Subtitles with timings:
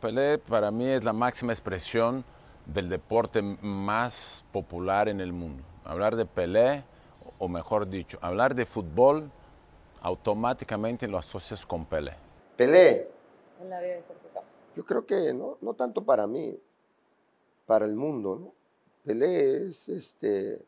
[0.00, 2.24] Pelé para mí es la máxima expresión
[2.64, 5.62] del deporte más popular en el mundo.
[5.84, 6.84] Hablar de Pelé,
[7.38, 9.30] o mejor dicho, hablar de fútbol,
[10.00, 12.12] automáticamente lo asocias con Pelé.
[12.56, 13.10] Pelé,
[13.60, 14.42] en la vida deportiva?
[14.74, 16.58] yo creo que no, no tanto para mí,
[17.66, 18.54] para el mundo, ¿no?
[19.04, 20.64] Pelé es, este,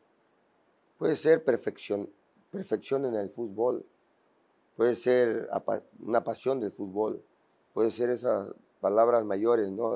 [0.99, 2.07] puede ser perfección,
[2.51, 3.83] perfección en el fútbol,
[4.77, 5.49] puede ser
[5.99, 7.23] una pasión del fútbol,
[7.73, 8.53] puede ser esas
[8.83, 9.95] palabras mayores, ¿no?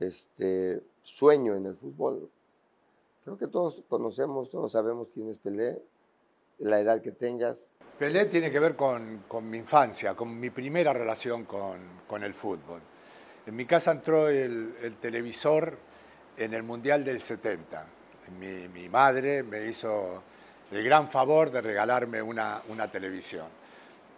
[0.00, 2.28] Este, sueño en el fútbol.
[3.22, 5.80] Creo que todos conocemos, todos sabemos quién es Pelé,
[6.58, 7.68] la edad que tengas.
[8.00, 12.80] Pelé tiene que ver con, mi infancia, con mi primera relación con, el fútbol.
[13.46, 15.78] En mi casa entró el, el televisor
[16.36, 17.86] en el Mundial del 70.
[18.40, 20.24] Mi, madre me hizo
[20.72, 23.61] el gran favor de regalarme una televisión.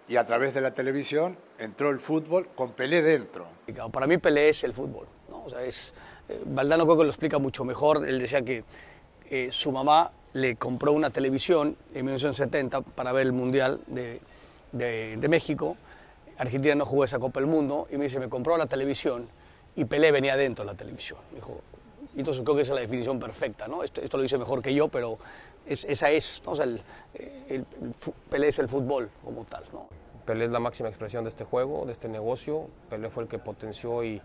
[0.09, 3.47] Y a través de la televisión entró el fútbol con Pelé dentro.
[3.91, 5.07] Para mí Pelé es el fútbol.
[5.31, 5.45] ¿no?
[5.45, 5.95] O sea, es,
[6.29, 8.07] eh, Valdano que lo explica mucho mejor.
[8.07, 8.65] Él decía que
[9.31, 14.21] eh, su mamá le compró una televisión en 1970 para ver el Mundial de,
[14.73, 15.77] de- de México.
[16.37, 19.29] Argentina no jugó esa Copa del Mundo y me dice, me compró la televisión
[19.77, 21.21] y Pelé venía dentro de la televisión.
[21.35, 21.61] Dijo,
[22.15, 23.69] y entonces creo que esa es la definición perfecta.
[23.69, 23.83] ¿no?
[23.83, 25.19] Esto, esto lo dice mejor que yo, pero
[25.67, 26.43] es- esa es.
[26.47, 26.81] O sea, el,
[28.31, 29.65] Pelé es el fútbol como tal.
[29.73, 29.87] ¿no?
[30.25, 32.69] Pelé es la máxima expresión de este juego, de este negocio.
[32.91, 34.21] Pelé fue el que potenció y,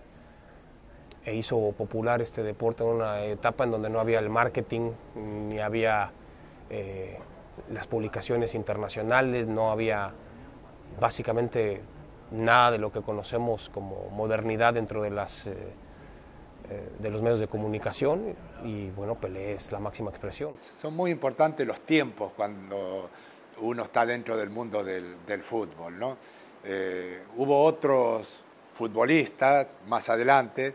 [1.26, 5.60] e hizo popular este deporte en una etapa en donde no había el marketing, ni
[5.60, 6.12] había
[6.70, 7.18] eh,
[7.72, 10.12] las publicaciones internacionales, no había
[11.00, 11.82] básicamente
[12.32, 15.56] nada de lo que conocemos como modernidad dentro de, las, eh,
[17.00, 18.36] de los medios de comunicación.
[18.64, 20.54] Y bueno, Pelé es la máxima expresión.
[20.82, 23.10] Son muy importantes los tiempos cuando
[23.62, 25.98] uno está dentro del mundo del, del fútbol.
[25.98, 26.18] ¿no?
[26.64, 28.42] Eh, hubo otros
[28.74, 30.74] futbolistas más adelante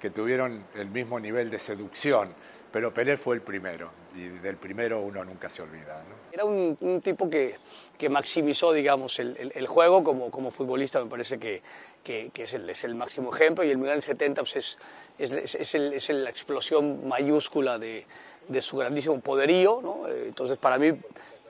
[0.00, 2.30] que tuvieron el mismo nivel de seducción,
[2.72, 6.02] pero Pelé fue el primero y del primero uno nunca se olvida.
[6.08, 6.14] ¿no?
[6.32, 7.56] Era un, un tipo que,
[7.98, 11.62] que maximizó, digamos, el, el- el juego como, como futbolista, me parece que,
[12.02, 14.78] que- que es, el, es el máximo ejemplo, y el Mundial 70 pues, es,
[15.18, 18.06] es, es- es el- es la explosión mayúscula de,
[18.48, 20.06] de su grandísimo poderío, ¿no?
[20.08, 20.92] Eh, Entonces, para mí,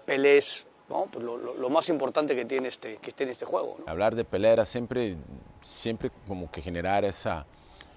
[0.06, 1.06] Pelé es ¿no?
[1.10, 3.76] Pues lo, lo- lo más importante que tiene este, que tiene este juego.
[3.78, 3.90] ¿no?
[3.90, 5.16] Hablar de Pelé era siempre,
[5.62, 7.46] siempre como que generar esa,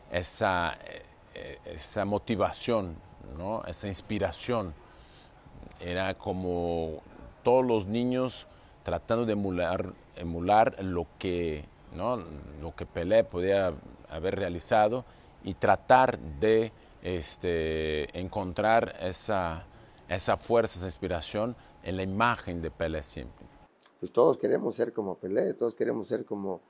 [0.10, 1.02] esa, eh,
[1.36, 2.96] eh, esa motivación,
[3.38, 3.64] ¿no?
[3.66, 4.74] esa inspiración.
[5.80, 7.02] Era como
[7.44, 8.48] todos los niños
[8.84, 11.66] tratando de emular, emular lo, que,
[11.96, 12.24] ¿no?
[12.62, 13.74] lo que Pelé podía
[14.10, 15.06] haber realizado
[15.44, 16.72] y tratar de
[17.02, 19.66] este, encontrar esa,
[20.10, 23.46] esa fuerza, esa inspiración en la imagen de Pelé siempre.
[24.00, 26.62] Pues todos queremos ser como Pelé, todos queremos ser como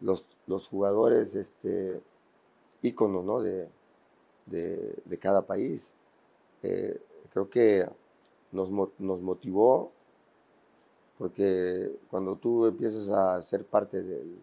[0.00, 2.00] los, los jugadores este,
[2.82, 3.40] íconos ¿no?
[3.40, 3.68] de,
[4.46, 5.94] de, de cada país.
[6.62, 7.00] Eh,
[7.32, 7.86] creo que
[8.52, 9.90] nos, nos motivó
[11.18, 14.38] porque cuando tú empiezas a ser parte del,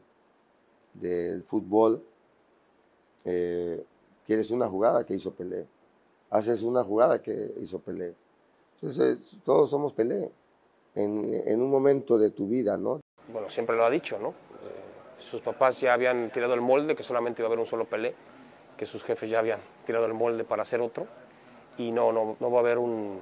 [0.93, 2.01] del fútbol,
[3.25, 3.83] eh,
[4.25, 5.65] quieres una jugada que hizo Pelé,
[6.29, 8.13] haces una jugada que hizo Pelé.
[8.75, 10.31] Entonces, todos somos Pelé
[10.95, 13.01] en, en un momento de tu vida, ¿no?
[13.33, 14.29] Bueno, siempre lo ha dicho, ¿no?
[14.29, 14.33] Eh,
[15.17, 18.15] sus papás ya habían tirado el molde, que solamente iba a haber un solo Pelé,
[18.77, 21.07] que sus jefes ya habían tirado el molde para hacer otro,
[21.79, 23.19] y no, no, no va a haber un,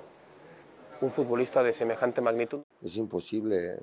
[1.01, 2.62] un futbolista de semejante magnitud.
[2.84, 3.78] Es imposible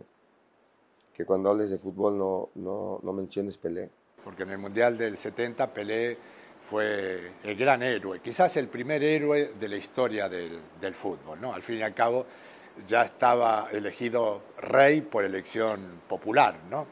[1.15, 3.89] que cuando hables de fútbol no, no, no menciones Pelé.
[4.25, 6.19] porque en el Mundial del 70 Pelé
[6.61, 11.41] fue el gran héroe, quizás el primer héroe de la historia del, del fútbol.
[11.41, 11.55] ¿no?
[11.55, 12.27] Al fin y al cabo
[12.89, 16.57] ya estaba elegido rey por elección popular.
[16.69, 16.87] ¿no?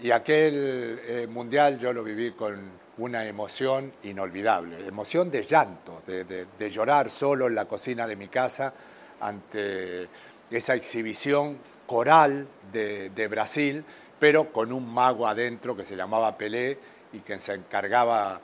[0.00, 6.70] Y aquel eh, Mundial yo lo viví con una emoción inolvidable, emoción de llanto, de,
[6.70, 8.72] llorar solo en la cocina de mi casa
[9.20, 10.08] ante
[10.50, 13.84] esa exhibición coral de, Brasil,
[14.18, 16.78] pero con un mago adentro que se llamaba Pelé
[17.12, 18.40] y que se encargaba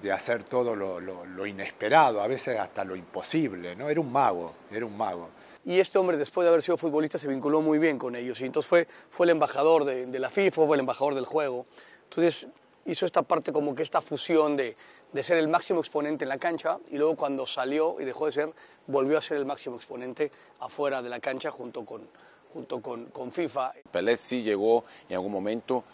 [0.00, 3.88] de hacer todo lo, inesperado, a veces hasta lo imposible, ¿no?
[3.88, 5.30] Era un mago, era un mago.
[5.64, 8.40] Y este hombre, después de haber sido futbolista, se vinculó muy bien con ellos.
[8.40, 11.66] Y entonces fue, fue el embajador de la FIFA, fue el embajador del juego.
[12.04, 12.46] Entonces
[12.86, 14.76] hizo esta parte como que esta fusión de,
[15.12, 18.32] de ser el máximo exponente en la cancha y luego cuando salió y dejó de
[18.32, 18.52] ser,
[18.86, 20.30] volvió a ser el máximo exponente
[20.60, 22.08] afuera de la cancha junto con,
[22.52, 23.72] junto con, con FIFA.
[23.90, 25.84] Pelé sí llegó en algún momento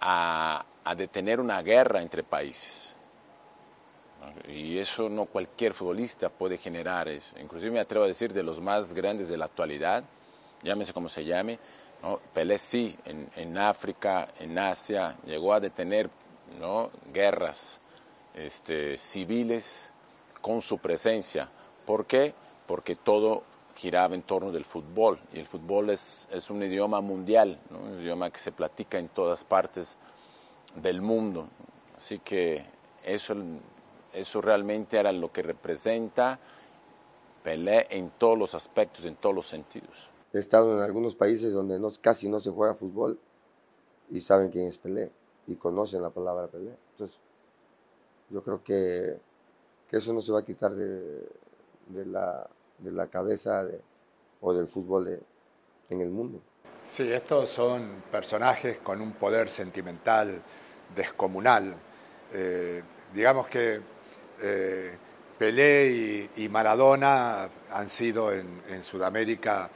[0.00, 2.94] a, a detener una guerra entre países.
[4.48, 7.38] Y eso no cualquier futbolista puede generar eso.
[7.38, 10.02] Inclusive me atrevo a decir de los más grandes de la actualidad,
[10.62, 11.60] llámese como se llame,
[12.32, 16.08] Pelé sí, en, África, en Asia, llegó a detener
[17.12, 17.80] guerras
[18.34, 19.92] este, civiles
[20.40, 21.48] con su presencia.
[21.84, 22.34] ¿Por qué?
[22.66, 23.42] Porque todo
[23.74, 28.30] giraba en torno del fútbol y el fútbol es, es un idioma mundial, un idioma
[28.30, 29.98] que se platica en todas partes
[30.74, 31.48] del mundo.
[31.96, 32.64] Así que
[33.04, 33.34] eso,
[34.12, 36.38] eso realmente era lo que representa
[37.42, 40.10] Pelé en todos los aspectos, en todos los sentidos.
[40.32, 43.18] He estado en algunos países donde no, casi no se juega fútbol
[44.10, 45.10] y saben quién es Pelé
[45.46, 46.74] y conocen la palabra Pelé.
[46.92, 47.18] Entonces,
[48.30, 49.18] yo creo que,
[49.88, 51.26] que eso no se va a quitar de,
[51.88, 53.64] de la, de la cabeza
[54.40, 55.20] o del fútbol
[55.88, 56.40] en el mundo.
[56.88, 60.40] Sí, estos son personajes con un poder sentimental
[60.94, 61.74] descomunal.
[62.32, 62.82] Eh,
[63.12, 63.80] digamos que
[64.40, 64.96] eh,
[65.38, 69.68] Pelé y, Maradona han sido en, en, Sudamérica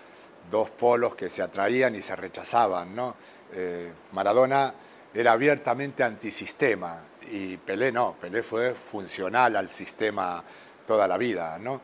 [0.50, 2.94] dos polos que se atraían y se rechazaban.
[2.94, 3.14] ¿no?
[3.52, 4.74] Eh, Maradona
[5.12, 10.42] era abiertamente antisistema y Pelé no, Pelé fue funcional al sistema
[10.86, 11.58] toda la vida.
[11.58, 11.80] ¿no?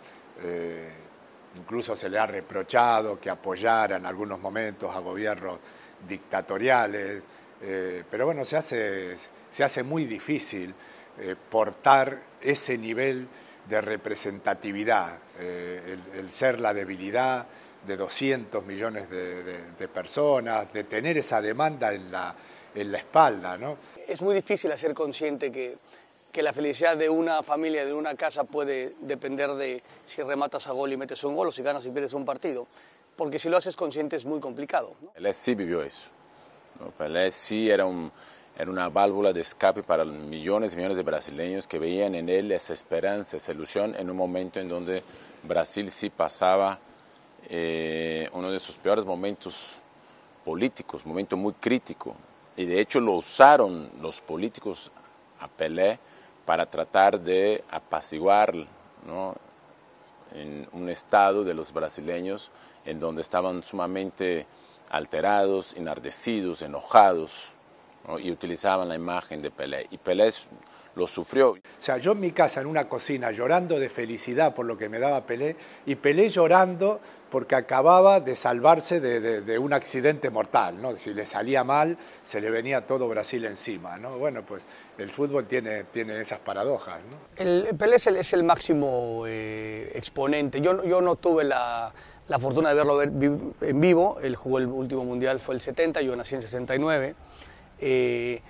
[1.57, 5.59] incluso se le ha reprochado que apoyara en algunos momentos a gobiernos
[6.07, 7.23] dictatoriales.
[7.63, 9.17] Eh, pero bueno, se hace,
[9.51, 10.75] se hace muy difícil
[11.19, 13.27] eh, portar ese nivel
[13.69, 17.47] de representatividad, eh, el, ser la debilidad
[17.87, 22.35] de 200 millones de, personas, de tener esa demanda en la,
[22.75, 23.57] en la espalda.
[23.57, 23.77] ¿no?
[24.07, 25.77] Es muy difícil hacer consciente que,
[26.33, 30.73] que la felicidad de una familia, de una casa, puede depender de si rematas a
[30.73, 32.67] gol y metes un gol o si ganas y pierdes un partido.
[33.17, 34.95] Porque si lo haces consciente es muy complicado.
[35.01, 35.11] ¿no?
[35.15, 36.09] Él sí vivió eso.
[36.99, 38.13] Pelé sí era, un,
[38.59, 42.53] era una válvula de escape para millones y millones de brasileños que veían en él
[42.53, 45.03] esa esperanza, esa ilusión en un momento en donde
[45.43, 46.79] Brasil sí pasaba
[47.49, 49.79] eh, uno de sus peores momentos
[50.45, 52.15] políticos, momento muy crítico.
[52.57, 54.91] Y de hecho lo usaron los políticos
[55.41, 55.99] a Pelé
[56.45, 58.55] para tratar de apaciguar
[59.07, 59.35] ¿no?
[60.33, 62.51] en un estado de los brasileños
[62.85, 64.47] en donde estaban sumamente
[64.91, 67.33] alterados, enardecidos, enojados,
[68.21, 69.87] y utilizaban la imagen de Pelé.
[69.91, 70.31] Y Pelé
[70.97, 71.51] lo sufrió.
[71.51, 74.89] O sea, yo en mi casa, en una cocina, llorando de felicidad por lo que
[74.89, 77.01] me daba Pelé, y Pelé llorando
[77.31, 80.97] porque acababa de salvarse de, un accidente mortal, ¿no?
[80.97, 84.17] Si le salía mal, se le venía todo Brasil encima, ¿no?
[84.19, 84.63] Bueno, pues
[84.97, 87.17] el fútbol tiene, tiene esas paradojas, ¿no?
[87.37, 90.61] El, Pelé es el, máximo eh, exponente.
[90.61, 91.93] Yo, yo no tuve la
[92.29, 94.19] la fortuna de verlo en vivo.
[94.23, 97.15] Él jugó el último mundial, fue el 70, yo nací en 69.
[97.79, 98.41] Eh,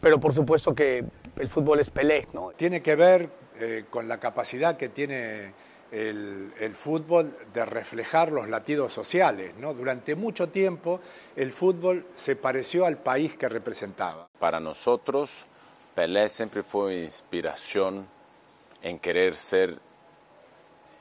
[0.00, 1.04] pero por supuesto que
[1.36, 2.28] el fútbol es Pelé.
[2.32, 2.50] ¿no?
[2.56, 5.52] Tiene que ver eh, con la capacidad que tiene
[5.90, 9.54] el, el, fútbol de reflejar los latidos sociales.
[9.58, 9.74] ¿no?
[9.74, 11.00] Durante mucho tiempo
[11.36, 14.28] el fútbol se pareció al país que representaba.
[14.38, 15.30] Para nosotros,
[15.94, 18.06] Pelé siempre fue inspiración
[18.82, 19.78] en querer ser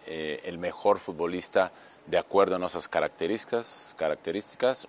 [0.06, 1.72] eh, el mejor futbolista
[2.08, 4.88] de acuerdo a nuestras características, características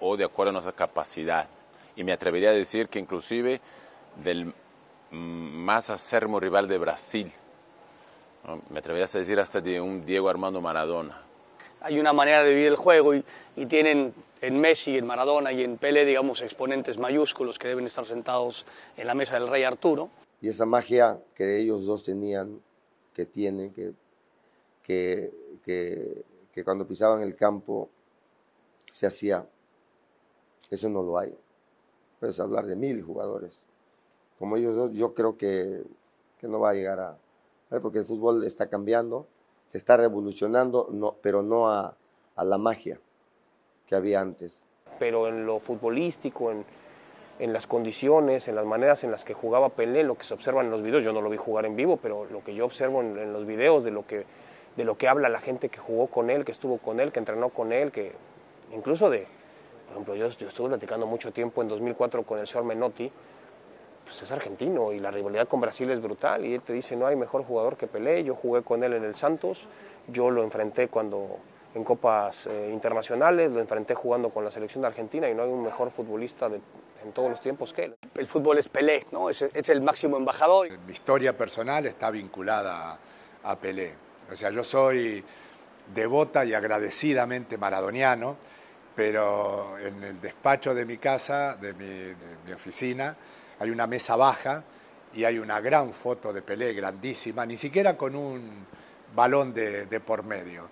[0.00, 1.48] o de acuerdo a nuestra capacidad.
[1.96, 3.60] Y me atrevería a decir que inclusive
[4.22, 4.52] del
[5.10, 7.32] más acermo rival de Brasil,
[8.70, 11.22] me atrevería a decir hasta de un Diego Armando Maradona.
[11.80, 13.24] Hay una manera de vivir el juego y,
[13.56, 18.04] y tienen en Messi, en Maradona y en Pelé, digamos, exponentes mayúsculos que deben estar
[18.04, 18.66] sentados
[18.96, 20.10] en la mesa del rey Arturo.
[20.40, 22.60] Y esa magia que ellos dos tenían,
[23.14, 23.92] que tienen, que,
[24.82, 25.30] que
[26.52, 27.88] que, cuando pisaban el campo
[28.92, 29.46] se hacía.
[30.70, 31.34] Eso no lo hay.
[32.18, 33.60] Puedes hablar de mil jugadores.
[34.38, 35.82] Como ellos dos, yo creo que,
[36.38, 37.16] que no va a llegar a...
[37.82, 39.26] Porque el fútbol está cambiando,
[39.66, 41.94] se está revolucionando, no, pero no a,
[42.36, 42.98] a la magia
[43.86, 44.56] que había antes.
[44.98, 46.64] Pero en lo futbolístico, en,
[47.38, 50.62] en las condiciones, en las maneras en las que jugaba Pelé, lo que se observa
[50.62, 53.02] en los videos, yo no lo vi jugar en vivo, pero lo que yo observo
[53.02, 54.24] en, en los videos de lo que
[54.78, 57.18] de lo que habla la gente que jugó con él, que estuvo con él, que
[57.18, 58.12] entrenó con él, que
[58.72, 59.26] incluso de,
[59.86, 63.10] por ejemplo, yo, estuve platicando mucho tiempo en 2004 con el señor Menotti,
[64.08, 67.06] pues es argentino y la rivalidad con Brasil es brutal y él te dice no
[67.06, 69.68] hay mejor jugador que Pelé, yo jugué con él en el Santos,
[70.08, 71.38] yo lo enfrenté cuando
[71.74, 75.50] en copas eh, internacionales, lo enfrenté jugando con la selección de Argentina y no hay
[75.50, 77.96] un mejor futbolista en todos los tiempos que él.
[78.16, 79.30] El fútbol es Pelé, ¿no?
[79.30, 80.68] es, es el máximo embajador.
[80.86, 82.98] Mi historia personal está vinculada
[83.44, 85.24] a Pelé o sea, yo soy
[85.94, 88.36] devota y agradecidamente maradoniano,
[88.94, 93.16] pero en el despacho de mi casa, de mi, oficina,
[93.58, 94.64] hay una mesa baja
[95.14, 98.66] y hay una gran foto de Pelé, grandísima, ni siquiera con un
[99.14, 100.68] balón de, por medio.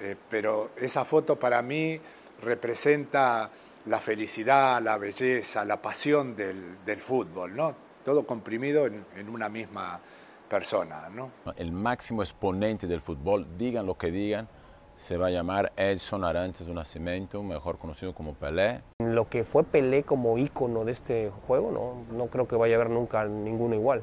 [0.00, 2.00] Eh, pero esa foto para mí
[2.42, 3.50] representa
[3.86, 7.74] la felicidad, la belleza, la pasión del, fútbol, ¿no?
[8.04, 10.00] todo comprimido en, en una misma
[10.48, 11.08] persona.
[11.10, 11.30] ¿no?
[11.56, 14.48] El máximo exponente del fútbol, digan lo que digan,
[14.96, 18.82] se va a llamar Edson Arantes do Nascimento, mejor conocido como Pelé.
[19.00, 22.80] Lo que fue Pelé como ícono de este juego, no, no creo que vaya a
[22.80, 24.02] haber nunca ninguno igual.